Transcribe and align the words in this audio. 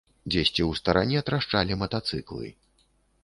Дзесьці 0.33 0.53
ў 0.53 0.71
старане 0.79 1.19
трашчалі 1.27 1.77
матацыклы. 1.83 2.47